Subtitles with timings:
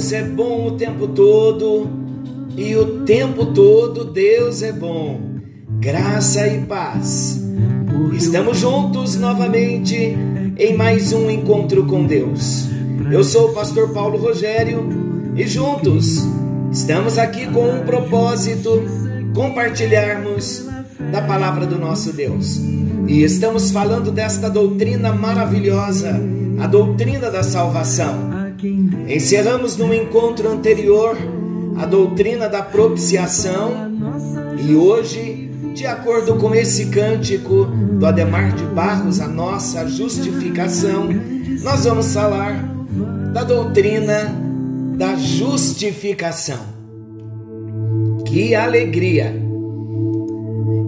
[0.00, 1.86] Deus é bom o tempo todo
[2.56, 5.20] e o tempo todo Deus é bom.
[5.78, 7.38] Graça e paz.
[8.14, 10.16] Estamos juntos novamente
[10.56, 12.66] em mais um encontro com Deus.
[13.12, 14.88] Eu sou o pastor Paulo Rogério
[15.36, 16.26] e juntos
[16.72, 18.82] estamos aqui com um propósito
[19.34, 20.66] compartilharmos
[21.12, 22.58] da palavra do nosso Deus.
[23.06, 26.18] E estamos falando desta doutrina maravilhosa,
[26.58, 28.29] a doutrina da salvação.
[29.08, 31.16] Encerramos no encontro anterior
[31.78, 33.72] a doutrina da propiciação
[34.62, 41.08] e hoje, de acordo com esse cântico do Ademar de Barros, a nossa justificação,
[41.62, 42.62] nós vamos falar
[43.32, 44.30] da doutrina
[44.96, 46.60] da justificação.
[48.26, 49.34] Que alegria!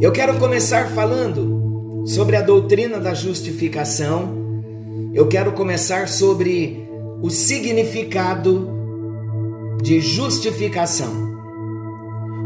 [0.01, 4.43] Eu quero começar falando sobre a doutrina da justificação.
[5.15, 6.82] Eu quero começar sobre
[7.23, 8.69] o significado
[9.81, 11.31] de justificação.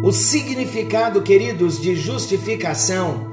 [0.05, 3.25] O significado, queridos, de justificação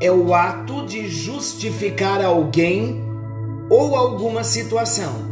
[0.00, 3.00] é o ato de justificar alguém
[3.70, 5.28] ou alguma situação.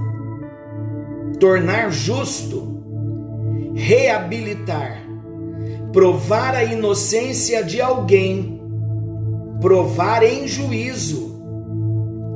[1.41, 2.81] Tornar justo,
[3.75, 5.03] reabilitar,
[5.93, 8.63] provar a inocência de alguém,
[9.61, 11.37] provar em juízo,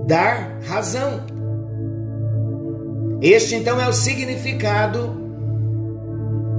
[0.09, 1.30] dar razão.
[3.23, 5.15] Este então é o significado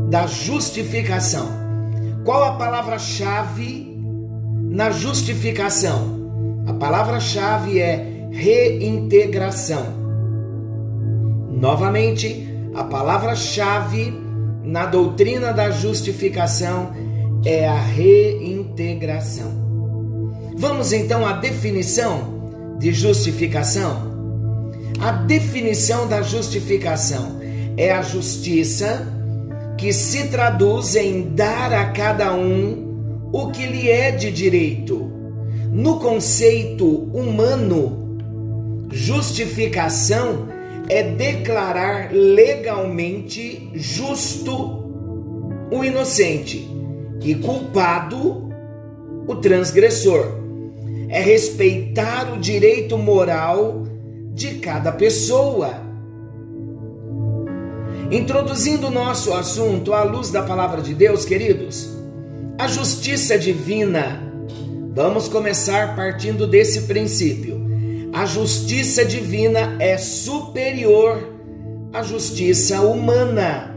[0.10, 1.50] da justificação.
[2.24, 4.00] Qual a palavra-chave
[4.70, 6.22] na justificação?
[6.68, 9.86] A palavra-chave é reintegração.
[11.50, 14.14] Novamente, a palavra-chave
[14.64, 16.92] na doutrina da justificação
[17.44, 19.52] é a reintegração.
[20.56, 24.11] Vamos então à definição de justificação?
[25.02, 27.42] A definição da justificação
[27.76, 29.12] é a justiça
[29.76, 35.12] que se traduz em dar a cada um o que lhe é de direito.
[35.72, 38.20] No conceito humano,
[38.92, 40.48] justificação
[40.88, 44.86] é declarar legalmente justo
[45.72, 46.70] o inocente
[47.24, 48.52] e culpado
[49.28, 50.40] o transgressor.
[51.10, 53.81] É respeitar o direito moral
[54.42, 55.70] de cada pessoa.
[58.10, 61.96] Introduzindo o nosso assunto à luz da palavra de Deus, queridos,
[62.58, 64.20] a justiça divina.
[64.96, 67.62] Vamos começar partindo desse princípio.
[68.12, 71.24] A justiça divina é superior
[71.94, 73.76] à justiça humana.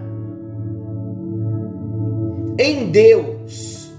[2.58, 3.92] Em Deus,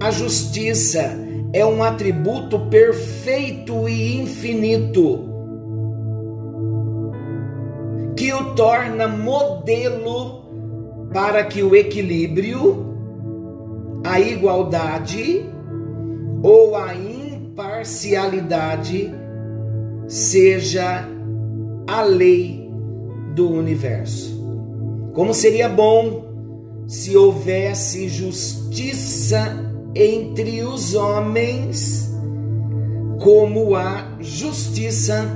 [0.00, 1.16] a justiça
[1.52, 5.31] é um atributo perfeito e infinito
[8.16, 10.42] que o torna modelo
[11.12, 12.86] para que o equilíbrio,
[14.04, 15.44] a igualdade
[16.42, 19.14] ou a imparcialidade
[20.08, 21.08] seja
[21.86, 22.70] a lei
[23.34, 24.32] do universo.
[25.12, 26.24] Como seria bom
[26.86, 29.56] se houvesse justiça
[29.94, 32.10] entre os homens,
[33.20, 35.26] como a justiça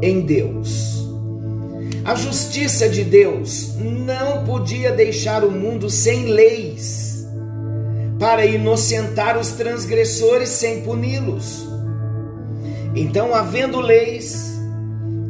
[0.00, 1.07] em Deus.
[2.04, 7.26] A justiça de Deus não podia deixar o mundo sem leis
[8.18, 11.68] para inocentar os transgressores sem puni-los.
[12.94, 14.58] Então, havendo leis,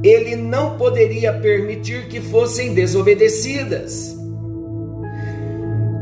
[0.02, 4.16] ele não poderia permitir que fossem desobedecidas.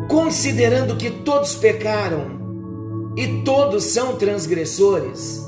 [0.09, 5.43] Considerando que todos pecaram e todos são transgressores,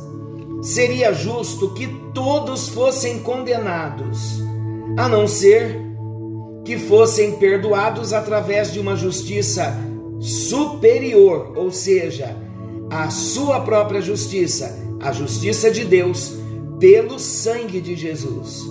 [0.63, 4.48] seria justo que todos fossem condenados
[4.97, 5.81] a não ser
[6.65, 9.75] que fossem perdoados através de uma justiça
[10.21, 12.37] superior, ou seja,
[12.91, 16.37] a sua própria justiça, a justiça de Deus,
[16.79, 18.65] pelo sangue de Jesus.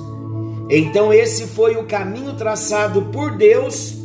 [0.70, 3.96] Então, esse foi o caminho traçado por Deus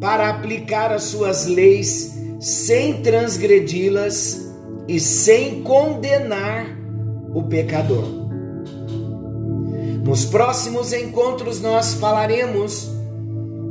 [0.00, 4.52] para aplicar as suas leis sem transgredi-las
[4.88, 6.66] e sem condenar
[7.34, 8.21] o pecador.
[10.04, 12.90] Nos próximos encontros nós falaremos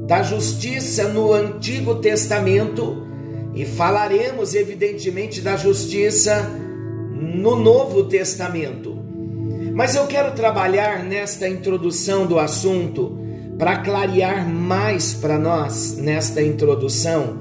[0.07, 3.05] da justiça no Antigo Testamento
[3.53, 6.49] e falaremos, evidentemente, da justiça
[7.11, 8.97] no Novo Testamento.
[9.73, 13.17] Mas eu quero trabalhar nesta introdução do assunto
[13.57, 17.37] para clarear mais para nós nesta introdução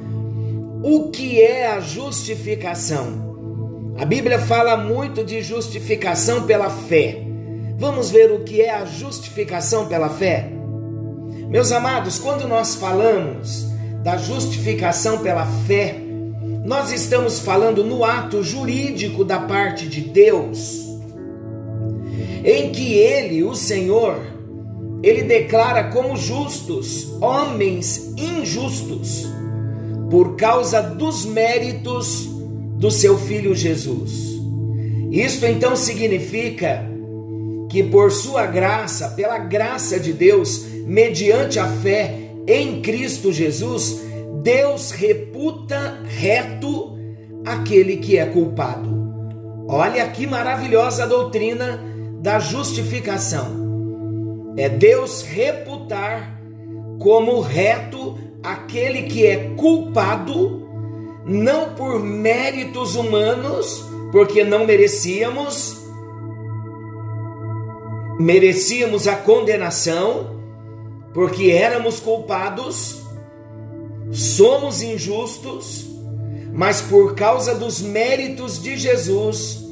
[0.83, 3.31] o que é a justificação.
[3.99, 7.30] A Bíblia fala muito de justificação pela fé.
[7.81, 10.53] Vamos ver o que é a justificação pela fé?
[11.49, 13.67] Meus amados, quando nós falamos
[14.03, 15.97] da justificação pela fé,
[16.63, 20.87] nós estamos falando no ato jurídico da parte de Deus,
[22.45, 24.21] em que Ele, o Senhor,
[25.03, 29.27] Ele declara como justos homens injustos
[30.11, 32.29] por causa dos méritos
[32.77, 34.39] do seu filho Jesus.
[35.11, 36.90] Isto então significa
[37.71, 44.03] que por sua graça, pela graça de Deus, mediante a fé em Cristo Jesus,
[44.43, 46.99] Deus reputa reto
[47.47, 48.91] aquele que é culpado.
[49.69, 51.81] Olha que maravilhosa doutrina
[52.21, 54.53] da justificação.
[54.57, 56.41] É Deus reputar
[56.99, 60.69] como reto aquele que é culpado,
[61.25, 65.80] não por méritos humanos, porque não merecíamos,
[68.21, 70.39] merecíamos a condenação,
[71.15, 73.03] porque éramos culpados,
[74.13, 75.89] somos injustos,
[76.53, 79.65] mas por causa dos méritos de Jesus,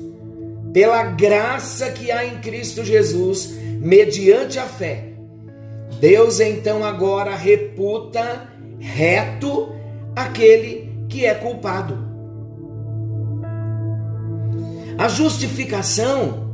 [0.73, 5.13] pela graça que há em Cristo Jesus, mediante a fé,
[6.01, 8.49] Deus então agora reputa
[8.79, 9.75] reto
[10.17, 11.99] aquele que é culpado.
[14.97, 16.48] A justificação,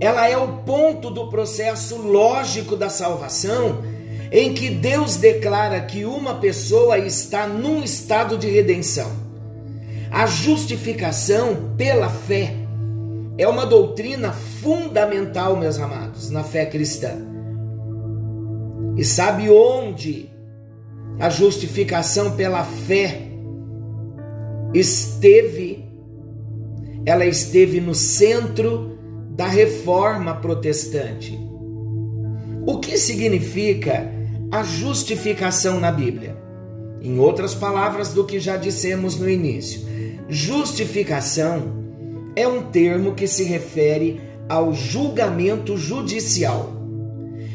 [0.00, 3.82] ela é o ponto do processo lógico da salvação,
[4.30, 9.10] em que Deus declara que uma pessoa está num estado de redenção.
[10.10, 12.54] A justificação pela fé
[13.36, 17.12] é uma doutrina fundamental, meus amados, na fé cristã.
[18.96, 20.30] E sabe onde
[21.18, 23.22] a justificação pela fé
[24.72, 25.84] esteve,
[27.04, 28.97] ela esteve no centro
[29.38, 31.38] da reforma protestante.
[32.66, 34.12] O que significa
[34.50, 36.36] a justificação na Bíblia?
[37.00, 39.82] Em outras palavras do que já dissemos no início,
[40.28, 41.72] justificação
[42.34, 46.72] é um termo que se refere ao julgamento judicial.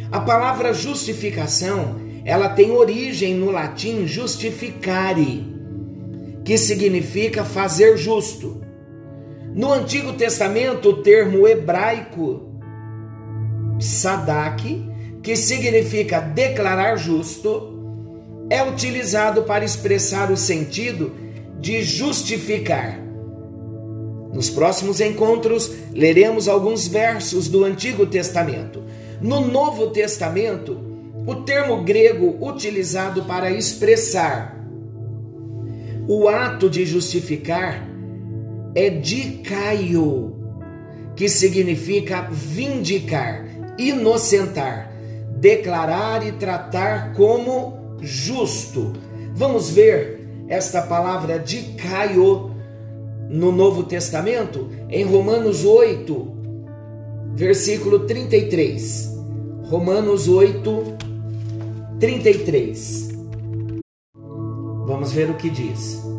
[0.09, 5.45] A palavra justificação ela tem origem no latim justificare,
[6.45, 8.61] que significa fazer justo.
[9.55, 12.49] No Antigo Testamento, o termo hebraico
[13.79, 14.63] sadak,
[15.21, 17.69] que significa declarar justo,
[18.49, 21.13] é utilizado para expressar o sentido
[21.59, 22.99] de justificar.
[24.33, 28.83] Nos próximos encontros, leremos alguns versos do Antigo Testamento.
[29.21, 30.77] No Novo Testamento,
[31.27, 34.59] o termo grego utilizado para expressar
[36.07, 37.92] o ato de justificar
[38.75, 40.35] é dikaio,
[41.15, 43.45] que significa vindicar,
[43.77, 44.91] inocentar,
[45.37, 48.93] declarar e tratar como justo.
[49.35, 52.51] Vamos ver esta palavra dikaio
[53.29, 56.27] no Novo Testamento em Romanos 8,
[57.35, 59.11] versículo 33.
[59.63, 60.97] Romanos 8,
[61.99, 63.09] 33.
[64.85, 66.12] Vamos ver o que diz.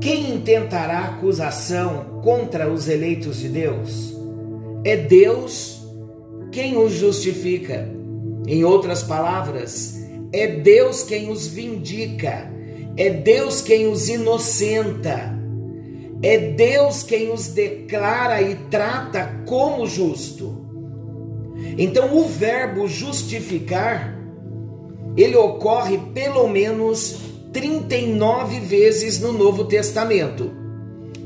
[0.00, 4.14] Quem intentará acusação contra os eleitos de Deus?
[4.84, 5.82] É Deus
[6.52, 7.88] quem os justifica.
[8.46, 10.00] Em outras palavras,
[10.32, 12.50] é Deus quem os vindica,
[12.96, 15.36] é Deus quem os inocenta,
[16.22, 20.64] é Deus quem os declara e trata como justo.
[21.76, 24.16] Então, o verbo justificar
[25.16, 30.50] ele ocorre pelo menos 39 vezes no Novo Testamento,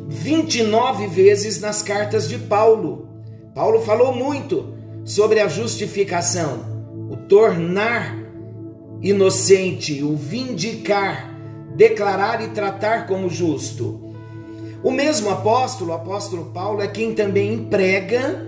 [0.07, 3.09] 29 vezes nas cartas de Paulo.
[3.53, 4.73] Paulo falou muito
[5.05, 6.61] sobre a justificação,
[7.11, 8.17] o tornar
[9.03, 11.37] inocente, o vindicar,
[11.75, 14.15] declarar e tratar como justo.
[14.85, 18.47] O mesmo apóstolo, o apóstolo Paulo, é quem também emprega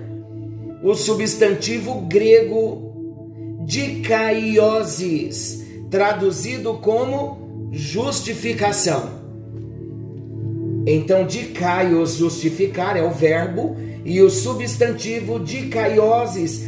[0.85, 2.93] o substantivo grego
[3.67, 7.42] dikaiosis, traduzido como
[7.73, 9.23] justificação.
[10.87, 16.65] Então, dikaios, justificar, é o verbo, e o substantivo dikaiosis,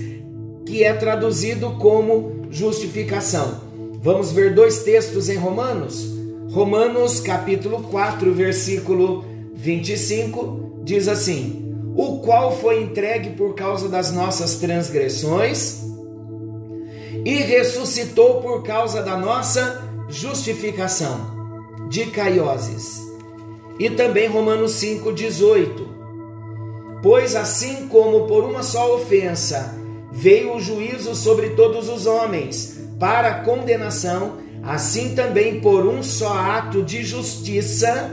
[0.65, 3.61] que é traduzido como justificação.
[4.01, 6.15] Vamos ver dois textos em Romanos?
[6.51, 14.57] Romanos capítulo 4, versículo 25, diz assim: O qual foi entregue por causa das nossas
[14.57, 15.83] transgressões
[17.25, 19.84] e ressuscitou por causa da nossa
[20.15, 21.35] justificação.
[21.89, 23.03] de Caioses.
[23.79, 25.87] E também Romanos 5,18.
[27.03, 29.75] Pois assim como por uma só ofensa
[30.11, 36.83] veio o juízo sobre todos os homens, para condenação, assim também por um só ato
[36.83, 38.11] de justiça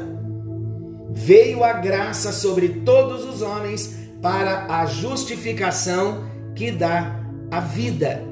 [1.13, 8.24] veio a graça sobre todos os homens para a justificação que dá a vida.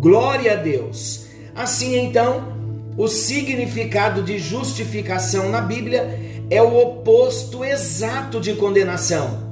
[0.00, 1.26] Glória a Deus.
[1.54, 2.59] Assim então,
[2.96, 6.18] o significado de justificação na Bíblia
[6.50, 9.50] é o oposto exato de condenação.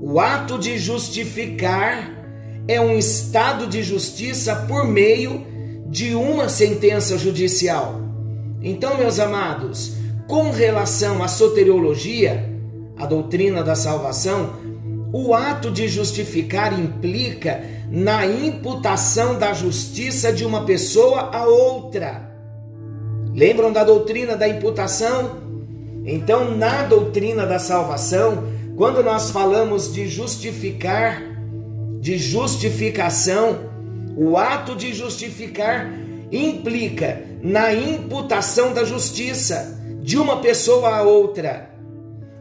[0.00, 2.12] O ato de justificar
[2.68, 5.46] é um estado de justiça por meio
[5.88, 8.00] de uma sentença judicial.
[8.60, 9.92] Então, meus amados,
[10.26, 12.52] com relação à soteriologia,
[12.98, 14.54] a doutrina da salvação,
[15.12, 22.25] o ato de justificar implica na imputação da justiça de uma pessoa a outra.
[23.36, 25.42] Lembram da doutrina da imputação?
[26.06, 31.22] Então, na doutrina da salvação, quando nós falamos de justificar,
[32.00, 33.58] de justificação,
[34.16, 35.92] o ato de justificar
[36.32, 41.70] implica na imputação da justiça de uma pessoa a outra.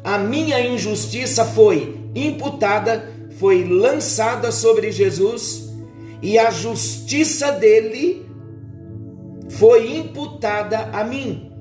[0.01, 5.73] A minha injustiça foi imputada, foi lançada sobre Jesus
[6.21, 8.25] e a justiça dele
[9.57, 11.51] foi imputada a mim.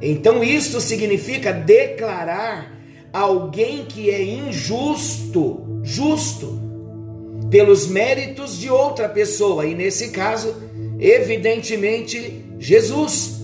[0.00, 2.72] Então isso significa declarar
[3.12, 6.60] alguém que é injusto, justo,
[7.50, 10.54] pelos méritos de outra pessoa, e nesse caso,
[10.98, 13.42] evidentemente, Jesus.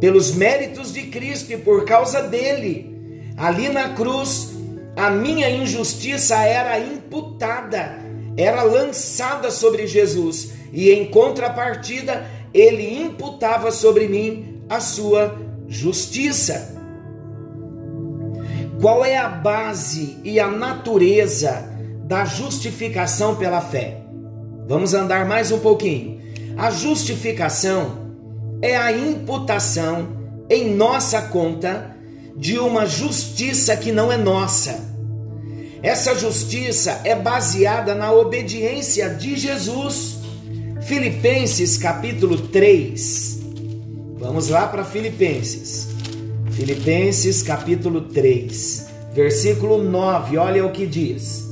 [0.00, 4.52] Pelos méritos de Cristo e por causa dele, ali na cruz,
[4.96, 7.98] a minha injustiça era imputada,
[8.36, 16.76] era lançada sobre Jesus, e em contrapartida, ele imputava sobre mim a sua justiça.
[18.80, 21.68] Qual é a base e a natureza
[22.04, 24.02] da justificação pela fé?
[24.66, 26.20] Vamos andar mais um pouquinho.
[26.56, 28.02] A justificação
[28.60, 30.08] é a imputação
[30.48, 31.96] em nossa conta
[32.36, 34.92] de uma justiça que não é nossa.
[35.82, 40.21] Essa justiça é baseada na obediência de Jesus.
[40.84, 43.40] Filipenses capítulo 3.
[44.18, 45.88] Vamos lá para Filipenses.
[46.50, 50.38] Filipenses capítulo 3, versículo 9.
[50.38, 51.48] Olha o que diz: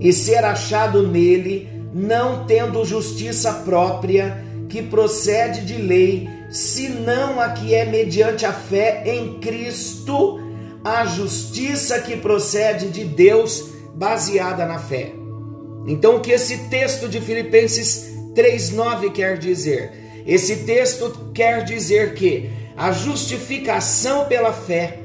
[0.00, 7.72] E ser achado nele, não tendo justiça própria, que procede de lei, senão a que
[7.72, 10.40] é mediante a fé em Cristo,
[10.82, 15.12] a justiça que procede de Deus, baseada na fé.
[15.86, 20.22] Então, o que esse texto de Filipenses 3,9 quer dizer?
[20.26, 25.00] Esse texto quer dizer que a justificação pela fé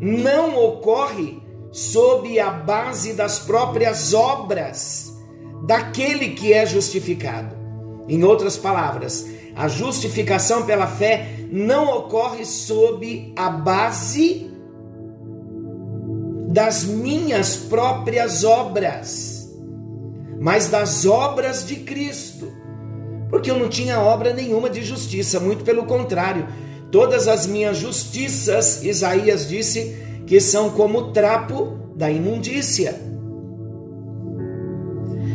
[0.00, 5.14] não ocorre sob a base das próprias obras
[5.64, 7.56] daquele que é justificado.
[8.08, 14.50] Em outras palavras, a justificação pela fé não ocorre sob a base
[16.48, 19.35] das minhas próprias obras,
[20.46, 22.52] mas das obras de Cristo.
[23.28, 26.46] Porque eu não tinha obra nenhuma de justiça, muito pelo contrário,
[26.92, 32.94] todas as minhas justiças, Isaías disse, que são como trapo da imundícia.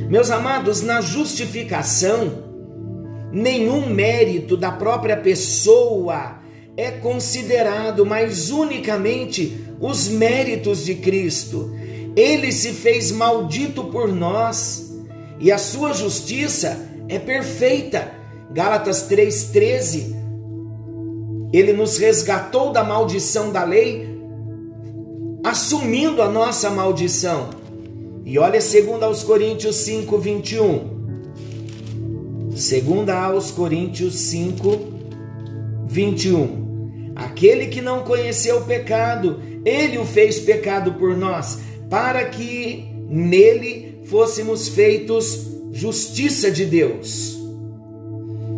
[0.07, 2.45] Meus amados, na justificação,
[3.33, 6.39] nenhum mérito da própria pessoa
[6.77, 11.69] é considerado, mas unicamente os méritos de Cristo.
[12.15, 14.89] Ele se fez maldito por nós
[15.41, 18.11] e a sua justiça é perfeita.
[18.53, 20.15] Gálatas 3,13.
[21.51, 24.07] Ele nos resgatou da maldição da lei,
[25.43, 27.49] assumindo a nossa maldição.
[28.23, 31.01] E olha, segundo aos Coríntios 5, 21.
[32.55, 34.79] Segunda aos Coríntios 5,
[35.87, 37.13] 21.
[37.15, 43.90] Aquele que não conheceu o pecado, ele o fez pecado por nós, para que nele
[44.11, 47.39] fôssemos feitos justiça de Deus.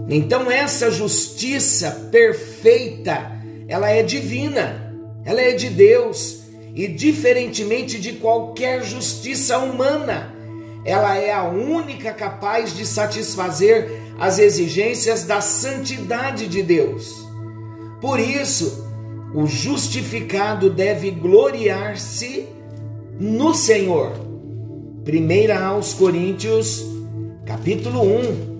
[0.09, 4.91] Então essa justiça perfeita, ela é divina,
[5.23, 6.39] ela é de Deus,
[6.73, 10.33] e diferentemente de qualquer justiça humana,
[10.83, 17.13] ela é a única capaz de satisfazer as exigências da santidade de Deus.
[18.01, 18.87] Por isso,
[19.35, 22.47] o justificado deve gloriar-se
[23.19, 24.32] no Senhor.
[25.05, 26.81] 1 aos Coríntios,
[27.45, 28.53] capítulo 1.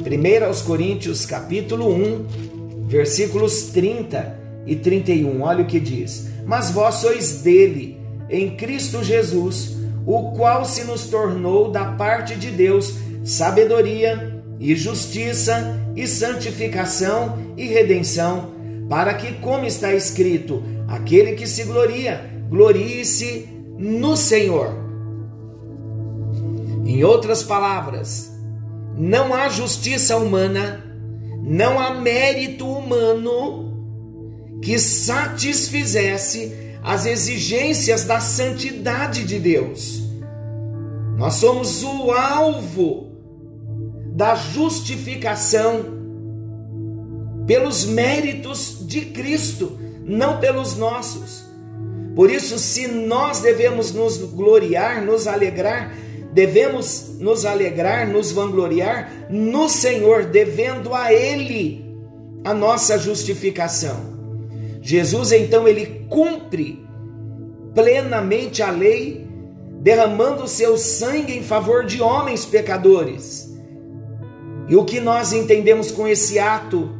[0.00, 4.34] 1 aos Coríntios, capítulo 1, versículos 30
[4.66, 5.42] e 31.
[5.42, 7.98] Olha o que diz: Mas vós sois dele,
[8.30, 15.78] em Cristo Jesus, o qual se nos tornou da parte de Deus sabedoria e justiça
[15.94, 18.54] e santificação e redenção,
[18.88, 23.46] para que, como está escrito, aquele que se gloria, glorie-se
[23.78, 24.83] no Senhor.
[26.84, 28.32] Em outras palavras,
[28.96, 30.84] não há justiça humana,
[31.42, 40.02] não há mérito humano que satisfizesse as exigências da santidade de Deus.
[41.16, 43.12] Nós somos o alvo
[44.14, 45.94] da justificação
[47.46, 51.44] pelos méritos de Cristo, não pelos nossos.
[52.14, 55.94] Por isso, se nós devemos nos gloriar, nos alegrar,
[56.34, 61.96] devemos nos alegrar, nos vangloriar no Senhor, devendo a Ele
[62.44, 64.12] a nossa justificação.
[64.82, 66.84] Jesus então ele cumpre
[67.74, 69.26] plenamente a lei,
[69.80, 73.50] derramando seu sangue em favor de homens pecadores.
[74.68, 76.90] E o que nós entendemos com esse ato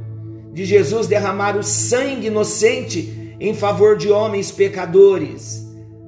[0.53, 5.63] de Jesus derramar o sangue inocente em favor de homens pecadores?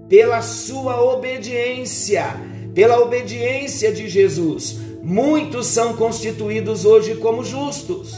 [0.08, 2.24] Pela sua obediência,
[2.76, 8.14] pela obediência de Jesus, muitos são constituídos hoje como justos,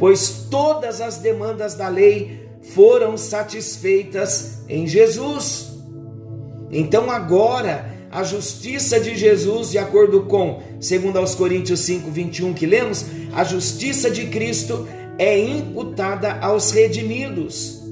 [0.00, 5.72] pois todas as demandas da lei foram satisfeitas em Jesus.
[6.72, 12.66] Então agora a justiça de Jesus, de acordo com 2 aos Coríntios 5, 21 que
[12.66, 14.84] lemos, a justiça de Cristo
[15.16, 17.84] é imputada aos redimidos.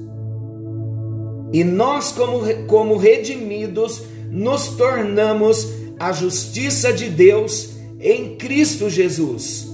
[1.53, 5.69] E nós, como, como redimidos, nos tornamos
[5.99, 9.71] a justiça de Deus em Cristo Jesus.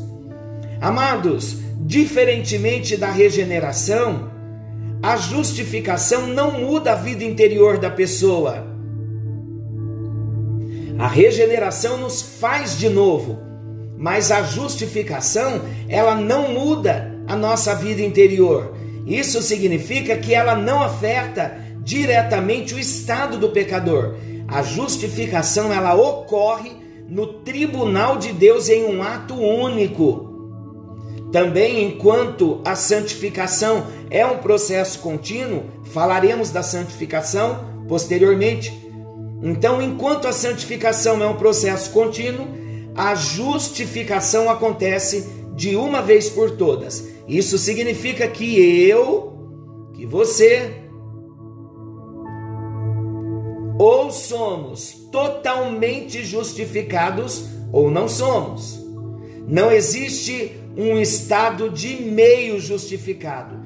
[0.82, 4.30] Amados, diferentemente da regeneração,
[5.02, 8.68] a justificação não muda a vida interior da pessoa.
[11.00, 13.40] A regeneração nos faz de novo,
[13.98, 18.76] mas a justificação, ela não muda a nossa vida interior.
[19.08, 24.16] Isso significa que ela não afeta diretamente o estado do pecador.
[24.52, 26.72] A justificação ela ocorre
[27.08, 30.28] no tribunal de Deus em um ato único.
[31.32, 38.74] Também, enquanto a santificação é um processo contínuo, falaremos da santificação posteriormente.
[39.42, 42.48] Então, enquanto a santificação é um processo contínuo,
[42.96, 47.08] a justificação acontece de uma vez por todas.
[47.28, 50.79] Isso significa que eu, que você,
[53.80, 58.78] ou somos totalmente justificados ou não somos.
[59.48, 63.58] Não existe um estado de meio justificado.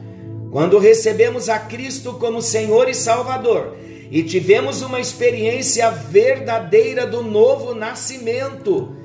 [0.52, 3.76] Quando recebemos a Cristo como Senhor e Salvador
[4.12, 8.96] e tivemos uma experiência verdadeira do novo nascimento,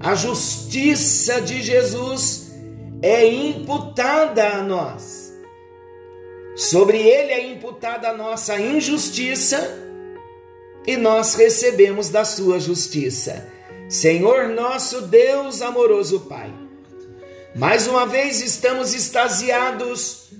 [0.00, 2.50] a justiça de Jesus
[3.02, 5.34] é imputada a nós.
[6.56, 9.85] Sobre ele é imputada a nossa injustiça
[10.86, 13.46] e nós recebemos da sua justiça.
[13.88, 16.52] Senhor nosso Deus amoroso Pai,
[17.54, 20.30] mais uma vez estamos extasiados,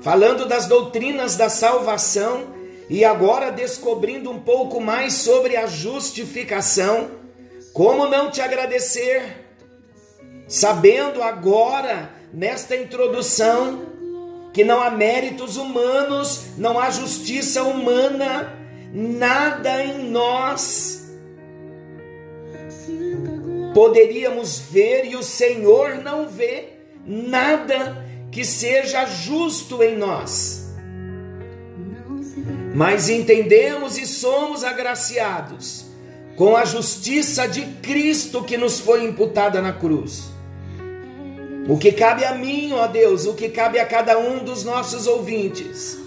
[0.00, 2.52] falando das doutrinas da salvação
[2.88, 7.10] e agora descobrindo um pouco mais sobre a justificação.
[7.72, 9.46] Como não te agradecer,
[10.46, 13.86] sabendo agora, nesta introdução,
[14.52, 18.61] que não há méritos humanos, não há justiça humana,
[18.92, 21.02] nada em nós
[23.74, 26.74] poderíamos ver e o Senhor não vê
[27.06, 30.70] nada que seja justo em nós.
[32.74, 35.86] Mas entendemos e somos agraciados
[36.36, 40.30] com a justiça de Cristo que nos foi imputada na cruz.
[41.68, 45.06] O que cabe a mim, ó Deus, o que cabe a cada um dos nossos
[45.06, 45.98] ouvintes,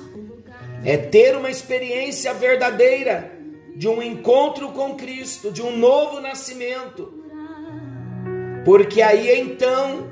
[0.84, 3.32] é ter uma experiência verdadeira
[3.76, 7.26] de um encontro com Cristo, de um novo nascimento
[8.66, 10.08] porque aí então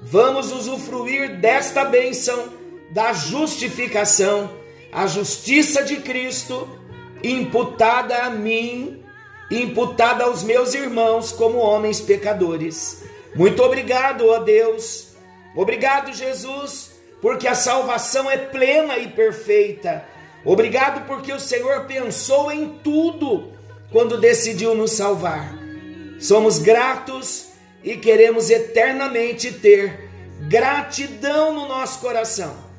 [0.00, 2.60] vamos usufruir desta bênção
[2.92, 4.48] da justificação,
[4.92, 6.68] a justiça de Cristo
[7.22, 9.02] imputada a mim,
[9.50, 13.04] imputada aos meus irmãos como homens pecadores.
[13.34, 15.08] Muito obrigado, ó Deus.
[15.54, 16.89] Obrigado, Jesus,
[17.20, 20.04] porque a salvação é plena e perfeita.
[20.44, 23.52] Obrigado porque o Senhor pensou em tudo
[23.92, 25.54] quando decidiu nos salvar.
[26.18, 27.48] Somos gratos
[27.84, 30.08] e queremos eternamente ter
[30.48, 32.70] gratidão no nosso coração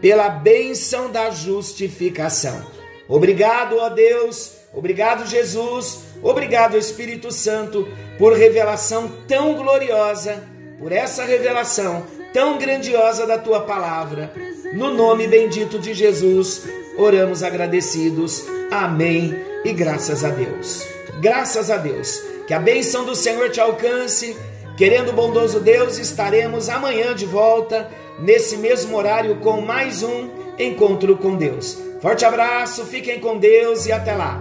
[0.00, 2.66] pela bênção da justificação.
[3.08, 10.44] Obrigado, ó Deus, obrigado, Jesus, obrigado, Espírito Santo, por revelação tão gloriosa,
[10.78, 14.32] por essa revelação tão grandiosa da tua palavra.
[14.72, 18.44] No nome bendito de Jesus, oramos agradecidos.
[18.70, 19.34] Amém
[19.64, 20.86] e graças a Deus.
[21.20, 22.22] Graças a Deus.
[22.46, 24.36] Que a bênção do Senhor te alcance.
[24.76, 31.16] Querendo o bondoso Deus, estaremos amanhã de volta, nesse mesmo horário, com mais um encontro
[31.16, 31.78] com Deus.
[32.00, 34.40] Forte abraço, fiquem com Deus e até lá.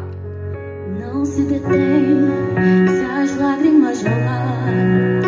[1.00, 2.28] Não se detém
[2.88, 5.26] se as lágrimas rolar.